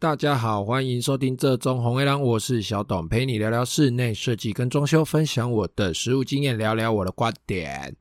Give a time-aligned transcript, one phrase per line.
[0.00, 7.96] 大家好，欢迎收听这中红黑狼，我是小董，陪你聊聊室内设计跟装修，分享我的实务经验，聊聊我的观点。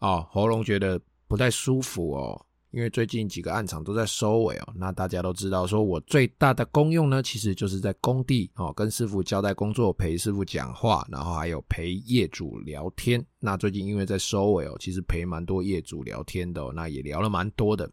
[0.00, 2.44] 哦，喉咙觉得不太舒服哦。
[2.72, 13.24] 因为最近几个案场都在收尾哦，那大家都知道，说我最大的功用呢，其实就是在工地哦，跟师傅交代工作，陪师傅讲话，然后还有陪业主聊天。
[13.38, 17.88] 那最近因为在收尾哦，其实陪蛮多业主聊天的哦，那也聊了蛮多的，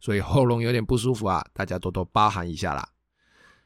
[0.00, 2.88] 所以喉咙有点不舒服啊，大家多多包涵一下啦。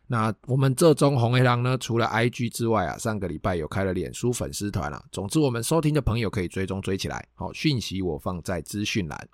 [0.07, 5.01] 那我们这种红黑狼呢，除了 IG 之外啊，上个礼拜有开了脸书粉丝团啊。
[5.13, 9.29] 总之，我们收听的朋友可以追踪追起来，好，讯息我放在资讯栏。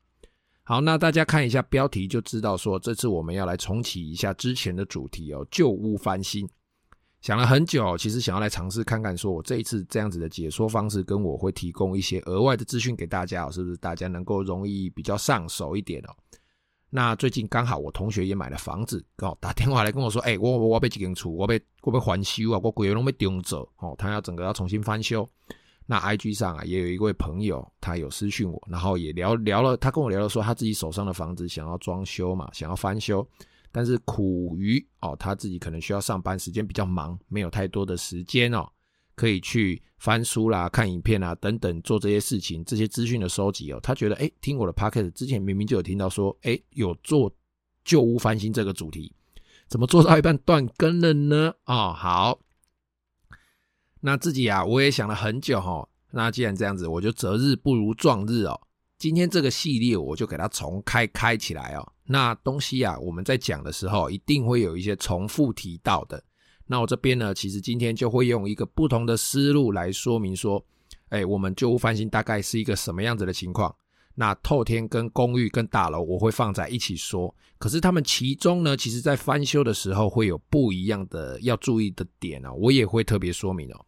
[0.64, 6.46] 好，那大家看一下标题就知道，说这次我们要来重启一下之前的主题哦，旧屋翻新。
[7.23, 16.15] 想了很久，其实想要来尝试看看，说我这一次这样子的解说方式，跟我会提供一些额外的资讯给大家，是不是大家能够容易比较上手一点哦？
[16.88, 25.29] 那最近刚好我同学也买了房子，哦打电话来跟我说，哎，我我我被几间厝，我被我被翻修啊，我规个拢被丢走哦，他要整个要重新翻修。
[25.88, 33.24] 那 IG 上啊，也有一位朋友，他有私讯我，然后也聊聊了，他跟我聊了说，他自己手上的房子想要装修嘛，想要翻修，
[33.70, 38.68] 但是苦于哦，他自己可能需要上班，时间比较忙，没有太多的时间哦，
[39.16, 47.34] 可以去翻书啦、看影片啊等等做这些事情，这些资讯的收集哦，他觉得诶，听我的 Podcast 之前明明就有听到说，诶，有做
[47.84, 49.12] 旧屋翻新这个主题，
[49.66, 51.54] 怎么做到一半断更了呢？
[51.64, 52.38] 哦，好。
[54.00, 55.88] 那自己啊，我也想了很久哦。
[56.12, 58.60] 那既然这样子，我就择日不如撞日哦。
[58.98, 61.92] 今天这个系列，我就给它重开开起来哦。
[62.04, 66.22] 那东西啊，我们在讲的时候，一定会有一些重复提到的。
[66.66, 70.64] 那我这边呢，其实今天就会用一个不同的思路来说明说，
[71.10, 73.75] 哎，我们旧屋翻新大概是一个什么样子的情况。
[74.19, 77.32] 那透天跟公寓跟大楼，我会放在一起说。
[77.58, 83.86] 可是他们其中呢，其实在翻修的时候会有不一样的要注意的点哦，我也会特别说明哦。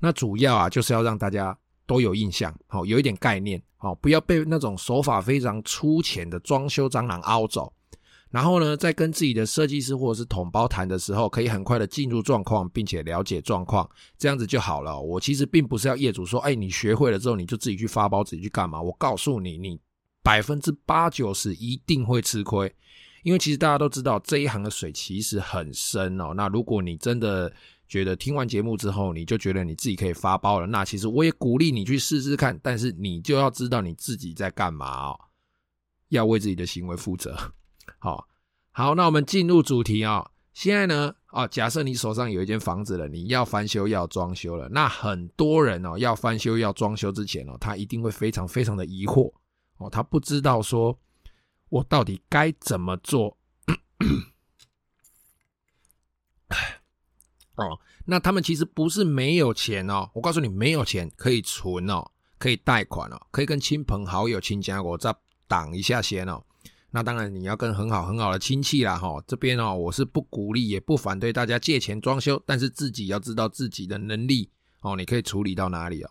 [0.00, 7.72] 那主要啊，就是要让大家都有印象，好，有一点概念，好，不要被那种手法非常粗浅的装修蟑螂凹走。
[8.30, 13.88] 然后呢，在跟自己的设计师或者是统包谈的时候，可以很快的进入状况，并且了解状况，
[14.18, 15.00] 这样子就好了。
[15.00, 18.82] 我其实并不是要业主说，哎，你学会了之后你就自己去发包，自己去干嘛？
[18.82, 19.78] 我告诉你，你
[20.22, 22.70] 百分之八九十一定会吃亏，
[23.22, 26.34] 因为其实大家都知道这一行的水其实很深哦。
[26.34, 27.50] 那如果你真的
[27.88, 30.66] 觉得听完节目之后，你就觉得你自己可以发包了。
[30.66, 35.20] 那其实我也鼓励你去试试看，但是你就要知道你自己在干嘛哦，
[36.08, 37.34] 要为自己的行为负责。
[37.98, 38.28] 好，
[38.72, 40.30] 好，那我们进入主题啊。
[40.52, 44.68] 现在呢，啊，假设你手上有一间房子了，你要翻修要装修了。
[44.70, 49.30] 那很多人哦，要翻修要装修之前哦，他一定会非常非常的疑惑
[49.76, 50.98] 哦，他不知道说
[51.68, 53.36] 我到底该怎么做。
[57.56, 65.14] 哦，那他们其实不是没有钱哦，我告诉你，没有钱可以存哦，可以贷款哦，可以跟亲朋好友、亲家我再
[65.46, 66.42] 挡一下先哦。
[66.96, 74.48] 那当然你要跟很好很好的亲戚啦哈，这边哦，我是不鼓励也不反对大家借钱装修，但是自己要知道自己的能力
[74.80, 76.10] 哦，你可以处理到哪里哦。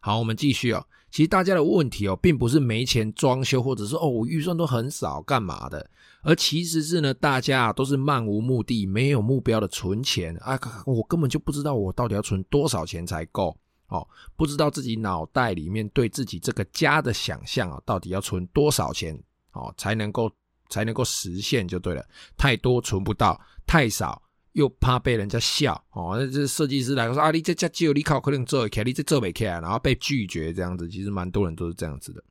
[0.00, 0.86] 好，我们继续哦。
[1.10, 5.90] 其实大家的问题哦，并不是没钱装修，或者是哦，我预算都很少干嘛的。
[6.22, 10.58] 而其实是呢，大家都是漫无目的、没有目标的存钱啊！
[10.86, 13.54] 我根本就不知道我到底要存多少钱才够
[13.88, 19.22] 哦，不知道自己脑袋里面对自己这个家的想象啊，到底要存多少钱
[19.56, 20.30] 哦，才能够
[20.68, 22.06] 才能够实现就对了。
[22.36, 24.22] 太多存不到，太少
[24.52, 26.16] 又怕被人家笑哦。
[26.18, 30.88] 那这设计师来说啊，你这家只有你靠可能做起来，你这做不起来，然后被拒绝这样子。
[30.88, 32.22] 其实蛮多人都是这样子的。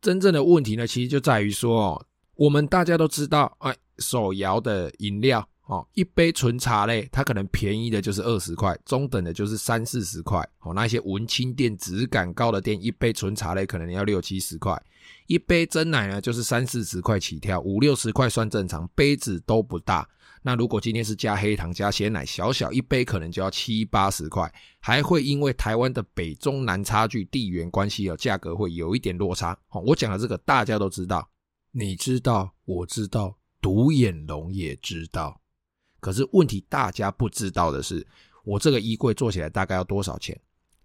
[0.00, 2.06] 真正的问题呢，其实就在于说哦。
[2.34, 10.46] 我们大家都知道，哎，手摇的饮料哦，一杯纯茶类，它可能便宜的就是二十块，中等的就是三四十块。
[10.60, 14.80] 哦，那些文青店、质感高的店，一杯纯茶类可能要六七十块，
[15.26, 20.08] 一杯真奶呢就是三四十块起跳，五六十块算正常，杯子都不大。
[20.44, 29.56] 那如果今天是加黑糖、加鲜奶，小小一杯可能就要七八十块，还会因为台湾的北中南差距、地缘关系哦，价格会有一点落差。
[29.68, 31.28] 哦，我讲的这个大家都知道。
[31.70, 35.40] 你知道，我知道，独眼龙也知道。
[36.02, 38.04] 可是问题大家不知道的是，
[38.44, 40.38] 我这个衣柜做起来大概要多少钱？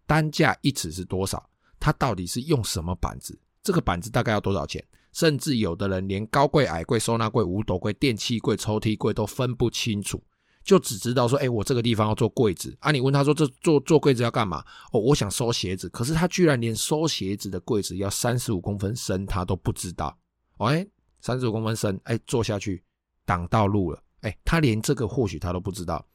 [0.05, 1.49] 单价一尺是多少？
[1.79, 3.37] 它到底是用什么板子？
[3.63, 4.85] 这个板子大概要多少钱？
[5.13, 10.23] 甚至有的人连高柜、矮柜、收纳柜、五斗柜、电器柜、抽屉柜都分不清楚，
[10.63, 15.89] 就只知道说：“哎，我这个地方要做柜子啊！”你问他说：“这做做柜子要干嘛？”哦，我想收鞋子。
[15.89, 20.15] 可是他居然连收鞋子的柜子要三十五公分深，他都不知道。
[20.57, 20.85] 哎，
[21.19, 22.83] 三十五公分深，哎，坐下去
[23.25, 26.05] 挡道路了，哎，他连这个或许他都不知道，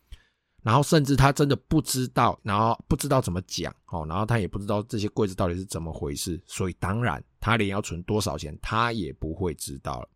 [0.62, 10.08] 然后甚至他真的不知道，然后不知道怎么讲，哦，然后他也不知道这些柜子到底是怎么回事，所以当然他连要存多少钱他也不会知道了。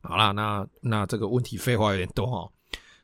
[0.00, 2.52] 好啦，那那这个问题废话有点多哦，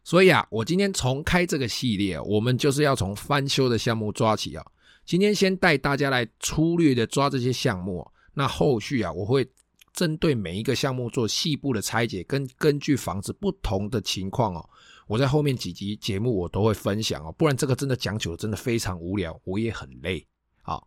[0.05, 4.65] 所以啊，我今天重开这个系列，我们就是要从翻修的项目抓起啊。
[5.05, 9.47] 今天先带大家来粗略的抓这些项目，那后续啊，我会
[9.95, 14.69] 针对每一个项目做细部的拆解，跟根据房子不同的情况哦，
[15.07, 20.27] 我在后面几集节目我都会分享哦，不然这个真的讲久了真的非常无聊，我也很累。
[20.61, 20.87] 好，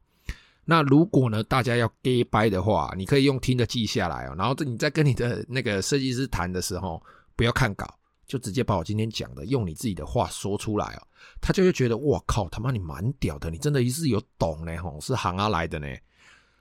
[0.65, 7.01] 那如果呢大家要假掰的话，你可以用听的记下来哦，然后你在跟你的 那个设计师谈的时候，
[7.35, 7.87] 不要看稿。
[8.27, 11.01] 就直接把我今天讲的用你自己的话说出来哦，
[11.39, 15.87] 他就会觉得哇靠，他妈你蛮屌的，你真的是有懂呢吼，是行啊来的呢。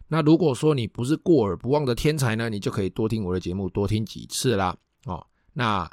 [0.09, 5.27] 那如果说你不是过耳不忘的天才呢，你就可以多听我的节目，多听几次啦哦。
[5.53, 5.91] 那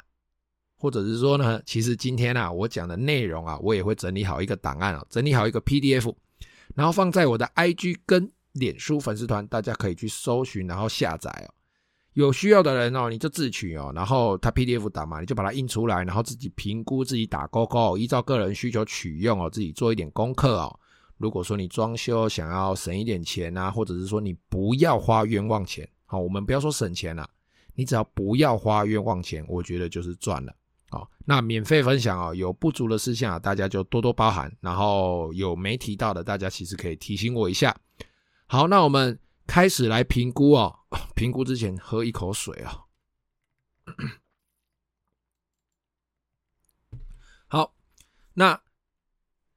[0.76, 6.14] 或者是说呢，其实今天啊我讲的内容啊，我也会整理好一个档案哦，整理好一个 PDF，
[6.74, 11.54] 然后放在我的 IG 跟脸书粉丝团，大家可以去搜寻，然后下载哦。
[12.12, 20.78] 有需要的人哦，你就自取哦，然后他 PDF 档嘛，你就把它印出来，然后自己评估，自己打勾勾，依照个人需求取用哦，自己做一点功课哦。
[21.16, 27.28] 如果说你装修想要省一点钱啊，或者是说你不要花冤枉钱，好，我们不要说省钱了，
[27.74, 30.54] 你只要不要花冤枉钱，我觉得就是赚了。
[30.90, 37.76] 好，那免费分享哦，有不足的事项啊，大家就多多包涵，然后有没提到的，大家其实可以提醒我一下。
[38.46, 39.18] 好，那我们。
[39.46, 40.74] 开始来评估哦，
[41.14, 42.88] 评估之前喝一口水哦。
[47.48, 47.74] 好，
[48.32, 48.58] 那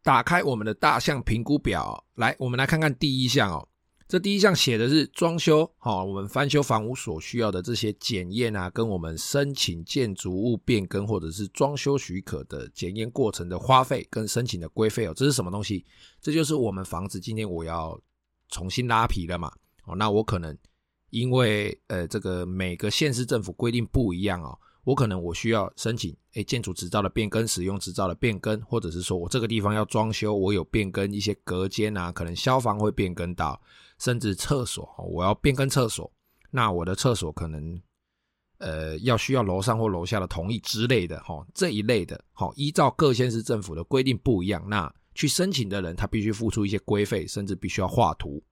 [0.07, 3.67] 打开我们的大项评估表，来，我们来看看第一项哦。
[4.07, 15.13] 这第一项写的是装修，好，我们翻修房屋所需要的这些检验啊，跟我们申请建筑物变更或者是装修许可的检验过程的花费跟申请的规费哦。
[15.13, 15.85] 这是什么东西？
[16.21, 17.99] 这就是我们房子今天我要
[18.47, 19.51] 重新拉皮了嘛。
[19.83, 20.57] 哦，那我可能
[21.09, 33.59] 因为呃，这个每个县市政府规定不一样哦，我可能我需要申请诶建筑执照的变更、使用执照的变更，或者是说我这个地方要装修，我有变更一些隔间啊，可能消防会变更到，
[33.97, 36.11] 甚至厕所我要变更厕所，
[36.51, 37.81] 那我的厕所可能
[38.59, 48.43] 呃要需要楼上或楼下的同意之类的哈，这一类的，好，依照各县市政府的规定不一样，那去申请的人他必须付出一些规费，甚至必须要画图。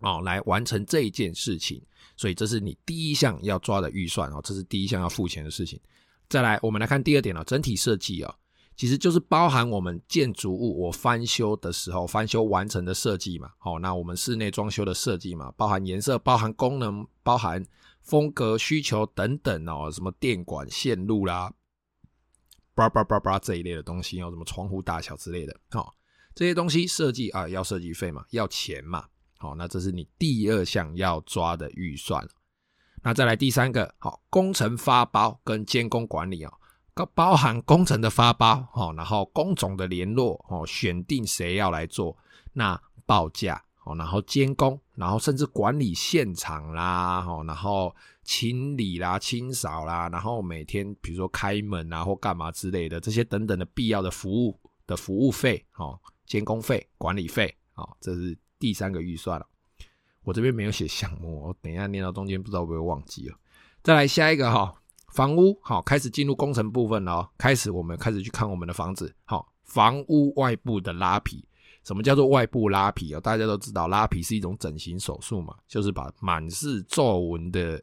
[0.00, 1.80] 哦，来完成这一件事情，
[2.16, 5.80] 所以这是你第一项要抓的预算哦，这是第一项要付钱的事情。
[6.28, 8.34] 再来，我们来看第二点哦，整体设计哦，
[8.76, 13.50] 其实就是包含我们建筑物我翻修的时候，翻修完成的设计嘛。
[13.58, 17.64] 好，那我们室内装修的设计嘛，包含颜色、包含功能、包含
[18.02, 21.52] 风格需求等等哦，什么电管线路啦，
[22.74, 25.94] 叭叭叭叭这一类的东西哦，什么窗户大小之类的，好，
[26.34, 29.06] 这些东西设计啊，要设计费嘛，要钱嘛。
[29.38, 32.26] 好，那这是你第二项要抓的预算。
[33.06, 36.52] 那再来第三个，好，工程发包跟监工管理哦，
[37.14, 42.16] 包含工程的发包，好，然后工种的联络，哦，选定谁要来做，
[42.52, 42.76] 那
[43.06, 47.94] 报价，哦，然后监工，然后甚至管理现场啦，哦，然后
[48.24, 55.96] 清理啦、清扫啦，然后每天比如说开门啊或干嘛之类的，这些等等的必要的服务的服务费，哦，
[56.26, 58.36] 监工费、管理费，哦，这是。
[58.58, 59.46] 第三个预算了，
[60.26, 63.38] 我这边没有写项目，我等一下念到中间不知道会不会忘记了。
[63.84, 64.74] 再来下一个哈，
[65.12, 71.46] 房屋好，开始进入工程部分了，开始我们开始去看我们的房子，好，房屋外部的拉皮，
[71.84, 73.20] 什么叫做外部拉皮啊？
[73.20, 77.80] 大家都知道拉皮是一种整形手术嘛，就是把满是皱纹的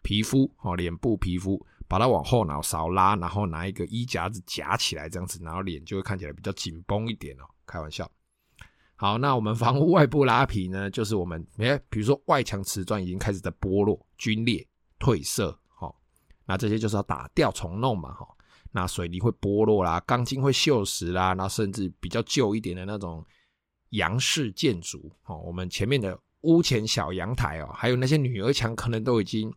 [0.00, 8.10] 皮肤，哦，脸部皮肤，把它往后脑勺拉，然后拿一个衣夹子夹起来，这样子，然后脸就会看起来比较紧绷一点哦，开玩笑。
[9.02, 14.64] 好，那我们房屋外部拉皮呢，就是我们诶，比如说外墙瓷砖已经开始在剥落、龟裂、
[15.00, 16.00] 褪色，好，
[16.46, 18.24] 那这些就是要打掉重弄嘛，哈。
[18.70, 23.26] 那水泥会剥落啦，钢筋会锈蚀啦，那甚至比较旧一点的那种
[23.88, 29.52] 洋式建筑，哦，我们前面的屋前小阳台哦，还有那些女儿墙，可能都已经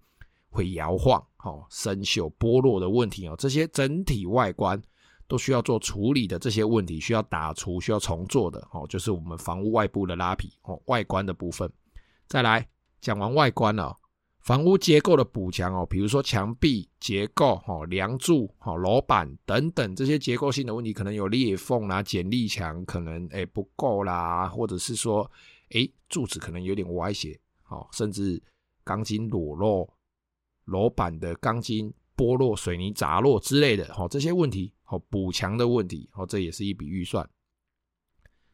[0.49, 4.81] 会摇晃、哦生锈、剥落的问题哦，这些整体外观。
[5.27, 11.71] 都需要做处理的这些问题，需要打除、需要重做的哦，就是我们房屋外部的拉皮哦，外观的部分。
[12.27, 12.67] 再来
[13.01, 13.95] 讲完外观了，
[14.41, 25.29] 房屋结构的补强哦，比如说墙壁结构、哦梁柱、哦楼板等等这些结构性的问题，可能有裂缝啦、剪力墙可能诶不够啦，或者是说
[25.69, 27.39] 诶柱子可能有点歪斜，
[27.69, 28.41] 哦甚至
[28.83, 29.89] 钢筋裸露、
[30.65, 31.93] 楼板的钢筋。
[32.17, 37.27] 剥落、水泥砸落之类的，哦，这些问题，哦，补强的问题，哦，这也是一笔预算。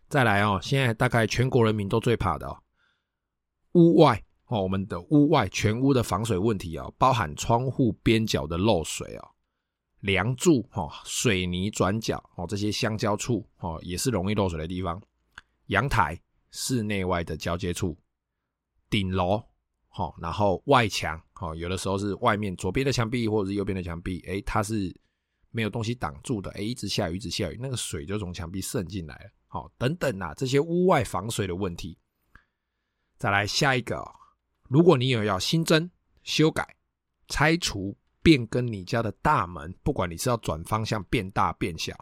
[0.08, 2.58] 再来哦，现在大概全国人民都最怕的哦，
[3.74, 9.30] 屋外哦，我们的屋外全屋的防水问题哦，包含窗户边角的漏水哦，
[10.02, 15.02] 梁柱哦，水泥转角哦，这些相交处哦，也是容易漏水的地方。
[15.68, 17.98] 阳台、室内外的交接处、
[18.90, 19.42] 顶楼，
[19.88, 24.94] 好，然后外墙，好，有的时候是外面左边的墙壁或者是右边的墙壁，诶，它是
[25.51, 29.29] 没有东西挡住的，诶，一直下雨，一直下雨，那个水就从墙壁渗进来了。
[29.48, 31.98] 好，等等啊，这些屋外防水的问题。
[33.17, 34.12] 再来下一个哦，
[34.70, 35.91] 如果你有要新增、
[36.24, 36.75] 修改、
[37.27, 41.93] 拆除、变更你家的大门，不管你是要转方向变大变小，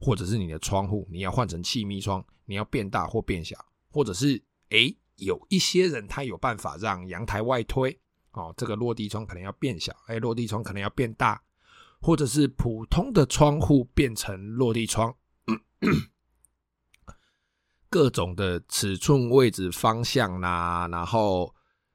[0.00, 3.56] 或者是你的窗户你要换成气密窗，你要变大或变小，
[3.88, 7.98] 或者是诶，有一些人他有办法让阳台外推，
[8.32, 11.40] 哦，这个落地窗可能要变小，诶，落地窗可能要变大，
[12.00, 15.14] 或者是普通的窗户变成落地窗。
[17.88, 21.54] 各种的尺寸、位置、方向啦，然后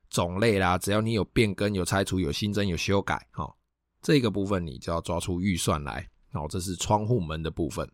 [0.09, 3.53] 种类啦，只要你有变更、有拆除、有新增、有修改，哈，
[4.01, 6.09] 这个部分你就要抓出预算来。
[6.31, 7.87] 哦，这是窗户门的部分。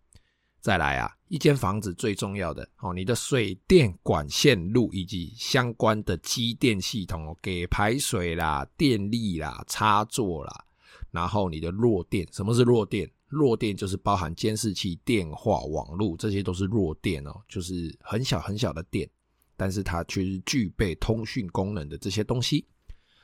[0.59, 10.65] 再来啊，一间房子最重要的哦，你的水电管线路以及相关的机电系统哦，给排水啦、电力啦、插座啦，
[11.11, 13.09] 然后你的弱电，什么是弱电？
[13.27, 19.09] 弱电就是包含监视器、电话、网络，这些都是弱电哦，就是很小很小的电，
[19.57, 22.65] 但是它却是具备通讯功能的这些东西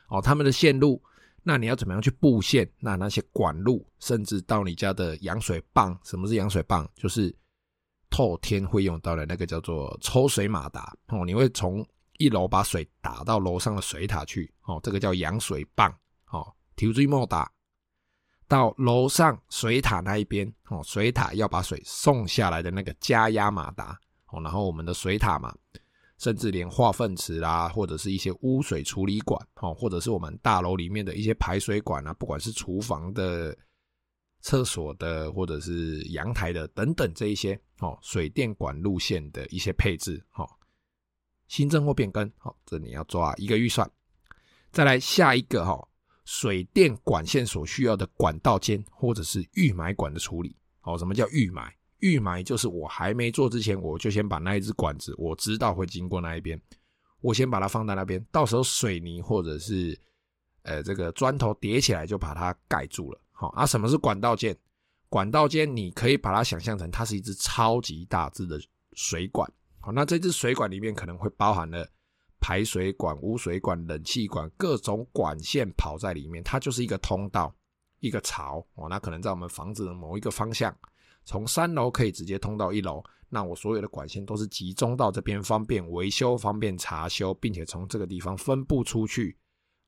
[0.10, 0.22] 哦。
[0.22, 1.02] 他们的线路，
[1.42, 2.70] 那你要怎么样去布线？
[2.80, 6.86] 那那些管路，甚至到你家的扬水棒，什么是扬水棒？
[6.98, 7.34] 就是
[8.10, 11.26] 透天会用到的那个叫做抽水马达哦。
[11.26, 11.86] 你会从
[12.18, 15.90] 一楼把水打到楼上的水塔去哦，这个叫扬水棒
[16.30, 16.54] 哦。
[16.76, 17.50] 提水莫打。
[18.54, 25.52] 到楼上水塔那一边哦，水塔要把水送下来的那个加压马达哦，然后我们的水塔嘛，
[26.20, 33.58] 甚至连化粪池啦，或者是一些污水处理管哦，或者是我们大楼里面的一些排水管啊，不管是厨房的、
[34.42, 40.48] 厕所的，或者是阳台的等等这一些哦，水电管路线的一些配置哦，
[41.48, 43.90] 新增或变更哦，这你要抓一个预算，
[44.72, 45.88] 再来下一个哈。
[46.26, 51.74] 水电管线所需要的管道间或者是预埋管的处理，哦，什么叫预埋？
[52.00, 56.62] 预埋就是我还没做之前，我就先把那一支管子，我知道会经过那一边，
[57.22, 59.98] 我先把它放在那边，到时候水泥或者是
[60.64, 63.22] 呃这个砖头叠起来就把它盖住了。
[63.32, 64.58] 好啊，什么是管道间？
[65.10, 68.60] 管道间你可以把它想象成它是一支超级大支的
[68.94, 69.50] 水管。
[69.80, 71.88] 好，那这支水管里面可能会包含了。
[72.44, 77.56] 排水管、污水管、冷气管，各种管线跑在里面，它就是一个通道，
[78.02, 78.90] 一个槽哦。
[78.90, 80.76] 那可能在我们房子的某一个方向，
[81.24, 83.02] 从三楼可以直接通到一楼。
[83.30, 89.38] 那我所有的管线都是集中到这边，方便维修、方便查修，并且从这个地方分布出去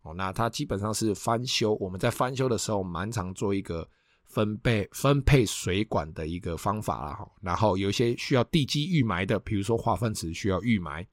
[0.04, 0.14] 哦。
[0.14, 3.86] 那它基本上是翻修，我们在翻修的时候，蛮常做一个
[4.24, 7.14] 分配分配水管的一个方法啦。
[7.16, 11.06] 哈，然后有一些需要地基预埋的，比如说化粪池需要预埋。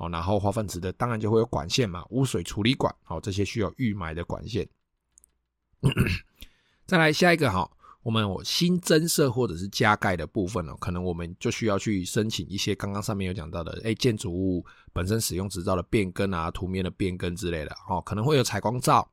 [0.00, 4.66] 哦，然后化粪池的当然就会有管线嘛，污水处理管，好，这些需要预埋的管线。
[6.88, 7.70] 再来下一个哈，
[8.02, 14.64] 我们新增设或者是加盖的部分哦，可能我们就需要去申请一些刚刚上面有讲到的，哎，建筑物
[14.94, 19.06] 本身使用执照的变更啊，图面的变更之类的，哦，可能会有采光罩，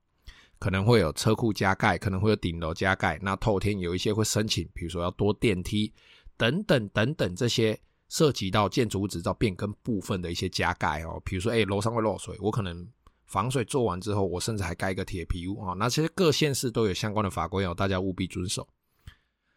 [0.57, 5.93] 可能会有车库加盖，可能会有顶楼加盖，那透天有一些会申请，比如说要多电梯
[6.37, 7.77] 等等等等这些。
[8.09, 12.87] 涉及到建筑物执照变更部分的一些加盖哦，比如说，哎，楼上会漏水，我可能
[13.25, 15.73] 防水做完之后，我甚至还盖一个铁皮屋啊。
[15.77, 18.67] 那其实各县市都有相关的法规哦，大家务必遵守。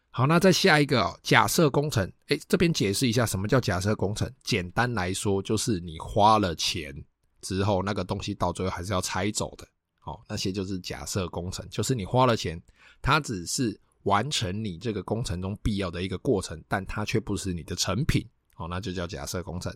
[0.09, 4.29] 好，那再下一个哦，假设工程，哎，这边解释一下什么叫假设工程。
[4.43, 6.93] 简单来说，就是你花了钱
[7.41, 9.65] 之后，那个东西到最后还是要拆走的。
[10.03, 12.61] 哦，那些就是假设工程，就是你花了钱，
[13.01, 18.27] 它只是完成你这个工程中必要的一个过程，但它却不是你的成品。
[18.61, 19.75] 哦，那就叫假设工程。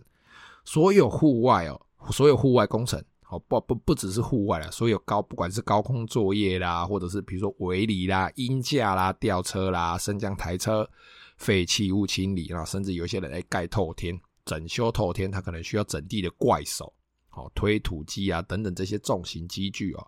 [0.64, 10.88] 所有户外哦，所有户外工程，哦不不不只是户外了，所有高不管是高空作业啦，或者是比如说围篱啦、鹰架啦、吊车啦、升降台车、
[11.36, 16.92] 废弃物清理啦，甚至有些人来盖透天、整修透天，他可能需要整地的怪手，
[17.30, 20.04] 哦推土机啊等等这些重型机具哦，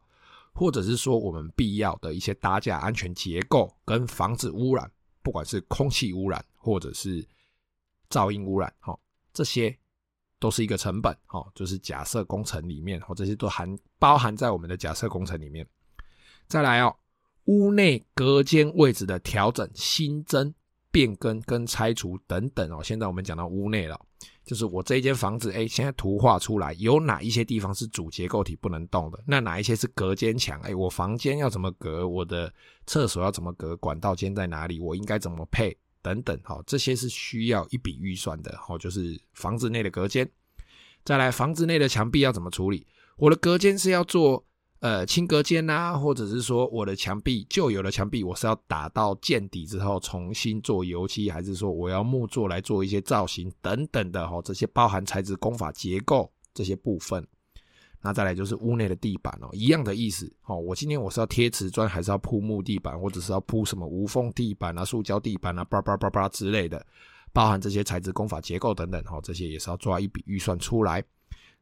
[0.52, 4.90] 或者是说我们必要的一些搭架安全结构跟防止污染，
[5.22, 7.24] 不管是空气污染或者是。
[8.10, 8.98] 噪音污染，哈，
[9.32, 9.76] 这些
[10.38, 15.66] 都是一个成本，哈，就是假设工程里面，哈，这些都含包含在我们的假设工程里面。
[16.46, 16.94] 再来哦，
[17.44, 20.54] 屋内隔间位置的调整、新增、
[20.90, 22.82] 变更跟拆除等等哦。
[22.82, 24.00] 现在我们讲到屋内了，
[24.44, 29.22] 就是我这一间房子，哎，现在图画出来有哪一些地方是主结构体不能动的？
[29.26, 30.58] 那哪一些是隔间墙？
[30.62, 32.08] 哎，我房间要怎么隔？
[32.08, 32.50] 我的
[32.86, 33.76] 厕所要怎么隔？
[33.76, 34.80] 管道间在哪里？
[34.80, 35.76] 我应该怎么配？
[36.08, 38.56] 等等，好，这些是需要一笔预算的。
[38.58, 40.28] 好，就是房子内的隔间。
[41.04, 42.86] 再来，房子内的墙壁要怎么处理？
[43.16, 44.44] 我的隔间是要做。
[44.80, 54.40] 呃，轻隔间呐，或者是说我的墙壁旧有的墙壁，我是要打到见底之后重新做油漆，还是说我要木作来做一些造型等等的哈？
[54.40, 57.26] 这些包含材质、工法、结构这些部分。
[58.00, 60.56] 那再来就是屋内的地板哦，一样的意思哦。
[60.56, 66.84] 我今天我是要贴瓷砖，还是要铺木地板，或者是要铺什么无缝地板啊、塑胶地板啊、叭叭叭叭之类的，
[67.32, 71.02] 包含这些材质、工法、结构等等哈，这些也是要抓一笔预算出来。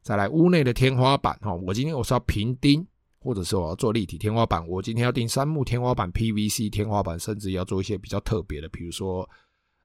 [0.01, 2.85] 再来屋内的天花板哈，我今天我是要平钉。
[3.19, 9.27] 或者是我要做立体天花板，我今天要钉杉木天花板、PVC 天花板，甚至要做一些比较特别的，比如说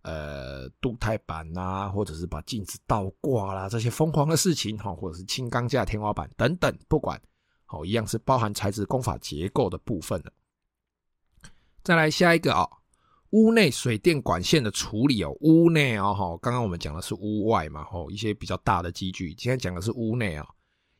[0.02, 7.20] 呃镀钛板啊，或者是把镜子倒挂啦，这些疯狂的事情哈，或者是轻钢架天花板等等，不管
[7.64, 10.32] 好一样是包含材质、工法、结构的部分的。
[11.82, 12.68] 再来下一个啊，
[13.30, 20.46] 屋内水电管线的处理哦，屋内哦哈，刚刚我们讲的是屋外嘛，吼一些比较大的机具，今天讲的是屋内啊。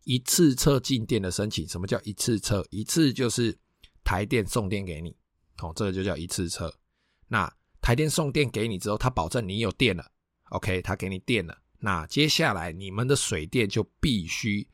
[0.05, 2.67] 一次测进电的申请，什么叫一次测？
[2.71, 3.57] 一次就是
[4.03, 5.17] 台电送电给你，
[5.61, 6.75] 哦，这个就叫一次测。
[7.29, 7.49] 那
[7.83, 10.11] 台电送电给你之后，他保证你有电了
[10.51, 11.59] ，OK，他给你电了。
[11.79, 14.67] 那接下来你们的水电就必须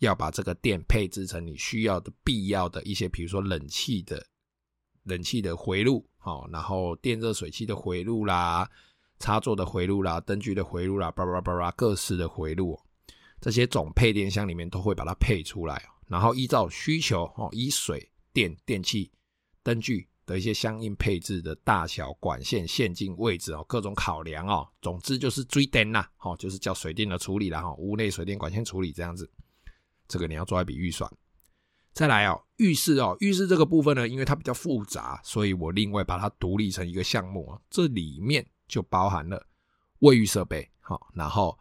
[0.00, 4.26] 要把这个电配置成你需要的、必要的一些，比如说冷气的、
[5.04, 8.68] 冷气的回路，哦，然后电热水器的回路啦、
[9.20, 12.76] 插座的回路啦、灯具的回路啦，叭叭叭叭，各式的回路。
[13.40, 19.08] 这些总配电箱里面都会把它配出来，然后依照需求哦，以水电、电器、
[19.62, 29.30] 灯具的一些相应配置的大小、管线、线径位置哦，各种考量哦，总之就是水电呐，哦，就是叫水电的处理啦，哈，屋内水电管线处理这样子，
[30.08, 31.10] 这个你要抓一笔预算。
[31.92, 39.46] 再来哦，浴室哦，浴室这个部分呢，因为它比较复杂，所以我另外把它独立成一个项目啊，这里面就包含了
[40.00, 41.58] 卫浴设备，好，然后。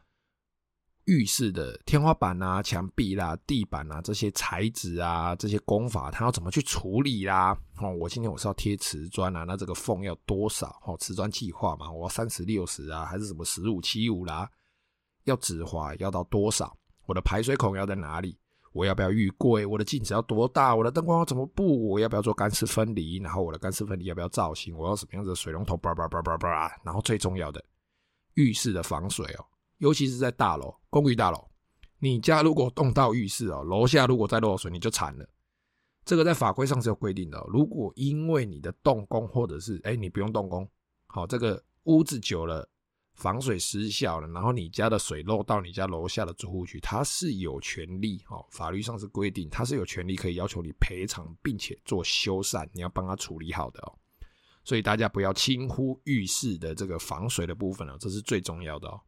[1.06, 7.56] 浴室的天花板啊、墙壁啦、地板啊这些材质啊、这些工法，它要怎么去处理啦？
[7.78, 10.82] 哦，我今天我是要贴瓷砖啊，那这个缝要多少？
[10.86, 14.50] 哦，瓷砖计划嘛，我要三十六十啊，还是什么十五七五啦？
[15.26, 16.76] 要止滑要到多少？
[17.06, 18.38] 我的排水孔要在哪里？
[18.74, 19.66] 我要不要浴柜？
[19.66, 20.76] 我的镜子要多大？
[20.76, 21.88] 我的灯光要怎么布？
[21.88, 23.20] 我要不要做干湿分离？
[23.20, 24.76] 然后我的干湿分离要不要造型？
[24.76, 25.78] 我要什么样子的水龙头？
[25.78, 27.64] 叭叭叭叭叭，然后最重要的
[28.34, 29.46] 浴室的防水哦。
[29.78, 31.50] 尤其是在大楼、公寓大楼，
[32.00, 35.28] 你家如果动到浴室哦，楼下如果再漏水，你就惨了。
[36.06, 37.44] 这个在法规上是有规定的。
[37.48, 40.70] 如果因为你的动工，或者是哎，你不用动工，
[41.08, 42.70] 好，这个屋子久了
[43.16, 53.98] 防水失效了，然后你家的水漏到你家楼下的住户区，他是有权利哦，法律上是规定，他是有权利可以要求你赔偿，并且做修缮，你要帮他处理好的哦。
[54.64, 59.02] 所以大家不要轻忽浴室的这个防水的部分哦，这是最重要的哦。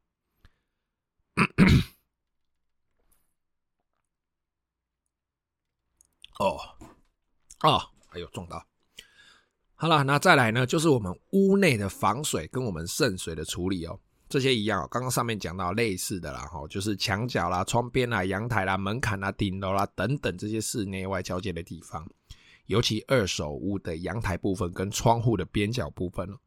[6.39, 6.58] 哦，
[7.62, 8.65] 哦，还有撞到。
[9.76, 14.88] 好了，那再来呢，就是我们屋内的防水跟我们渗水的处理哦，这些一样哦。
[14.89, 22.10] 刚刚上面讲到类似的啦，哈，就是墙角啦、窗边啦、阳台啦、门槛啦、顶楼啦等等这些室内外交接的地方，
[22.65, 26.39] 尤其二手屋的阳台部分跟窗户的边角部分哦。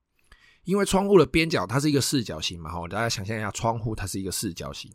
[0.64, 4.92] 因为窗户的边角它是一个四角形嘛，哈，大家想象一下，窗户它是一个四角形，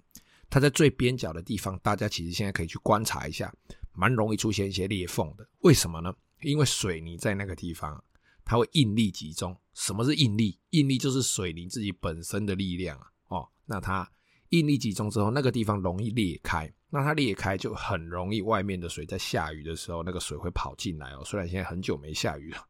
[0.49, 3.53] 它在最边角的地方，大家其实现在可以去观察一下，
[3.93, 5.47] 蛮容易出现一些裂缝的。
[5.59, 6.13] 为什么呢？
[6.41, 8.01] 因为水泥在那个地方，
[8.43, 9.57] 它会应力集中。
[9.73, 10.57] 什么是应力？
[10.69, 14.09] 应力就是水泥自己本身的力量啊，哦，那它
[14.49, 21.23] 应力集中之后，那个地方容易裂开，那它裂开就很容易，外面的水在下雨的时候，那个水会跑进来哦。
[21.25, 22.65] 虽然现在很久没下雨了，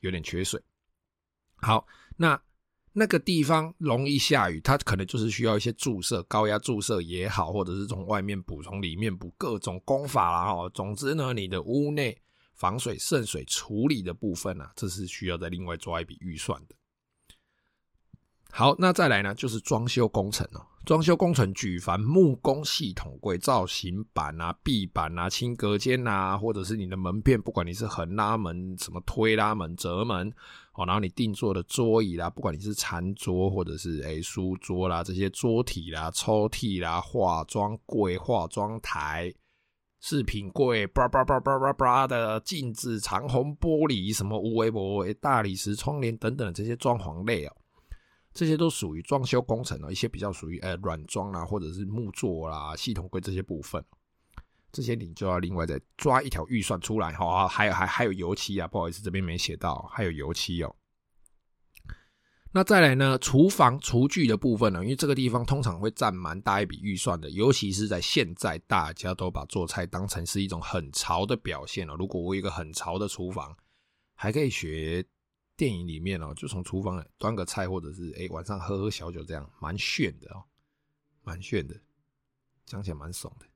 [0.00, 0.60] 有点缺水。
[1.56, 1.86] 好。
[2.16, 2.40] 那
[2.92, 10.68] 那个地方容易下雨，它可能就是需要一些注射，高压注射也好，或者是从外面补、从里面补，各种功法啦哈。
[10.70, 12.16] 总之呢，你的屋内
[12.54, 16.74] 防水渗水处理的部分啊，这是需要再另外抓一笔预算的。
[18.58, 20.64] 好，那再来呢，就是装修工程哦。
[20.86, 30.32] 装修工程举凡木工系统柜、造型板啊、壁板啊、轻隔间啊，或者是你的门片，不管你是横拉门、什么推拉门、折门，
[30.72, 39.30] 哦，然后你定做的桌椅啦，不管你是餐桌或者是诶书桌啦，这些桌体啦、抽屉啦、化妆柜、化妆台
[40.00, 47.52] 饰品柜，叭叭叭叭叭叭的镜子、长虹玻璃，什么无为不为大理石窗帘等等这些装潢类哦，
[48.36, 53.82] 这些都属于装修工程哦，一些比较属于呃软装啦，或者是木作啦、系统柜这些部分，
[54.70, 57.48] 这些你就要另外再抓一条预算出来哈。
[57.48, 60.76] 还有还还有油漆啊，不好意思这边没写到，还有油漆哦。
[62.52, 63.18] 那再来呢？
[63.18, 64.82] 厨房厨具的部分呢？
[64.82, 71.94] 因为这个地方通常会占蛮大一笔预算的，尤其是在现在，大家都把做菜当成是一种很潮的表现了。
[71.96, 73.54] 如果我有一个很潮的厨房，
[74.14, 75.04] 还可以学
[75.56, 80.44] 电影里面哦，就从厨房端个菜，或者是哎晚上喝喝小酒，这样蛮炫的哦，
[81.22, 81.74] 蛮炫的，
[82.64, 83.46] 讲起来蛮爽的。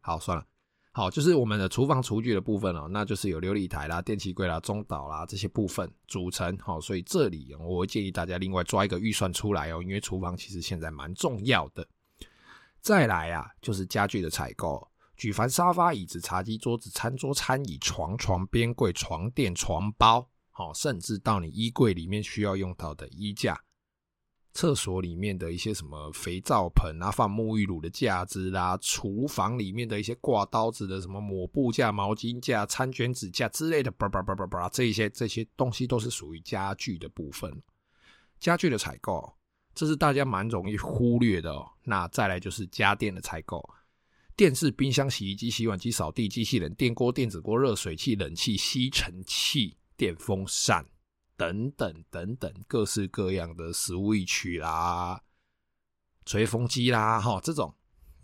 [0.00, 0.46] 好，算了。
[0.92, 6.58] 好，就是我们的厨房厨具的部分哦，那就是有琉璃台啦、电器柜啦、中岛啦这些部分组成。
[6.58, 11.86] 好，所以这里我会建议大家另外抓一个预算出来哦，因为厨房其实现在蛮重要的。
[12.80, 23.56] 再来啊，就是家具的采购，举凡沙发、椅子、茶几、桌子、餐桌、餐椅、床、床边柜、床垫、床包，好，甚至到你衣柜里面需要用到的衣架。
[24.52, 37.62] 厕所里面的一些什么肥皂盆啊，放沐浴乳的架子啦，厨房里面的一些挂刀子的什么抹布架、毛巾架、餐卷纸架之类的，叭叭叭叭叭，这些这些东西都是属于家具的部分。
[38.40, 39.32] 家具的采购，
[39.76, 41.64] 这是大家蛮容易忽略的哦。
[41.84, 43.64] 那再来就是家电的采购，
[44.34, 50.86] 电视、冰箱、洗衣机、洗碗机、扫地机器人、电锅、电子锅、热水器、冷气、吸尘器、电风扇。
[51.36, 55.22] 等等等等，各式各样的 switch 啦、
[56.26, 57.72] 吹风机啦，哈，这种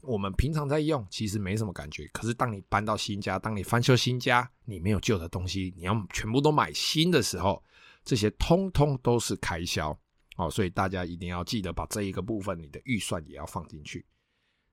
[0.01, 2.09] 我们平常在用，其实没什么感觉。
[2.09, 7.63] 可是当你搬到新家，当你翻修新家，你没有旧的东西，你要全部都买新的时候，
[8.05, 9.97] 这些通通都是开销
[10.37, 10.51] 哦。
[10.51, 14.05] 所以大家一定要记得把这一个部分，你的预算也要放进去。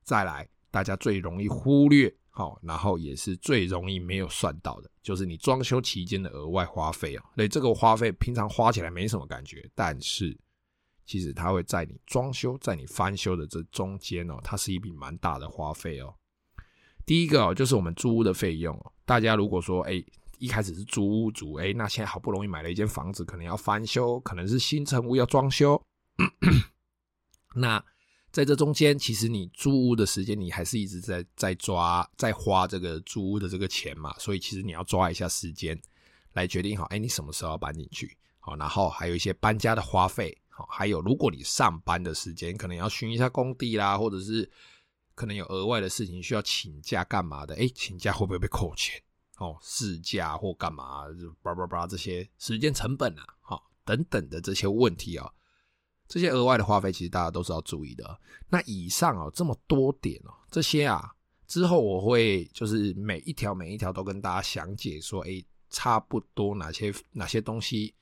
[0.01, 2.11] 再来，大家最容易忽略。
[2.33, 7.23] 好，然后也是最容易没有算到的，就是你装修期间的额外花费哦。
[7.35, 10.35] 那这个花费平常花起来没什么感觉，但是
[11.05, 16.15] 其实它会在你装修、在你翻修的这中间哦，它是一笔蛮大的花费哦。
[17.05, 18.93] 第一个哦，就是我们租屋的费用哦。
[19.05, 20.01] 大家如果说哎，
[20.39, 25.83] 一开始是租屋族，哎，那现在好不容易买了一间房子，可能要翻修，可能是新成屋要装修，
[27.55, 27.83] 那。
[28.31, 35.77] 在这中间，其实你租屋的时间，你还是一直在在抓，在花这个租屋的这个钱嘛，所以其实你要抓一下时间
[36.33, 38.17] 来决定好，哎，你什么时候要搬进去？
[38.39, 44.49] 好，然后还有一些搬家的花费，好，还有如果你上班的时间可能要巡一下工地啦，或者是
[45.13, 49.01] 可能有额外的事情需要请假干嘛的，哎，请假会不会被扣钱？
[49.39, 51.03] 哦，事假或干嘛，
[51.41, 55.29] 叭叭叭这些时间成本啊，好，等等的这些问题啊。
[56.12, 58.19] 这些额外的花费，其实大家都是要注意的。
[58.50, 61.10] 那以上哦，这么多点哦，这些啊，
[61.47, 67.95] 之后我会就是每一条每一条都跟大家详解说，诶，差不多哪些哪些东西，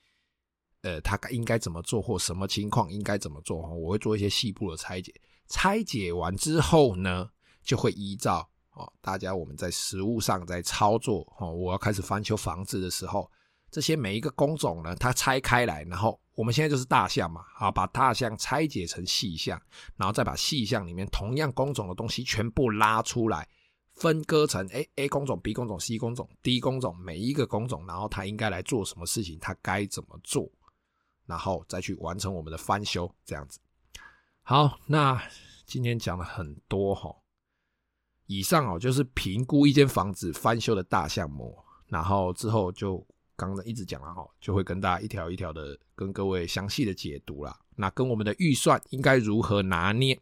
[0.82, 5.14] 呃，它应该怎么做，或什么情况应该怎么做，我会做一些细部的拆解。
[5.46, 7.30] 拆解完之后呢，
[7.62, 13.30] 就会依照哦，大家我们在实物上在操作哦，我要开始翻修房子的时候。
[13.72, 19.60] 这些每一个工种呢，它拆开来，然后我们现在就是大项嘛，好，把大项拆解成细项，
[19.94, 23.46] 然后再把细项里面同样工种的东西全部拉出来，
[23.96, 30.50] 分割成 A A 工种、B 工种、C 工种、D 工种，每一个工种，然后它应该来做什么事情，它该怎么做，
[31.26, 33.60] 然后再去完成我们的翻修，这样子。
[34.40, 35.22] 好，那
[35.66, 37.14] 今天讲了很多哈，
[38.24, 41.54] 以上哦就是评估一间房子翻修的大项目，
[41.88, 43.06] 然后之后就。
[43.40, 47.58] 刚刚一直讲了哈，就会跟大家一条一条的跟各位详细的解读啦。
[47.74, 50.18] 那跟我们的预算应该如何拿捏？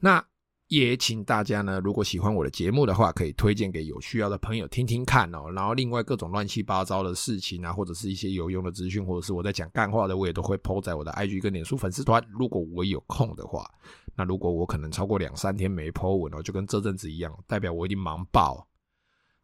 [0.00, 0.24] 那
[0.68, 5.50] 也请大家呢，如果喜欢我的节目的话，可以推荐给有需要的朋友听听看哦。
[5.52, 12.24] 然后另外各种乱七八糟的事情啊，或者是一些有用的资讯，或者是我在讲干话的，我也都会 po 在我的 IG 跟脸书粉丝团。
[12.30, 13.70] 如果我有空的话，
[14.14, 18.66] 那如果我可能超过两三天没 po 文哦，就跟这阵子一样，代表我已经忙爆。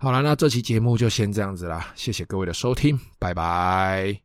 [0.03, 4.23] 好了，那这期节目就先这样子啦，谢谢各位的收听，拜拜。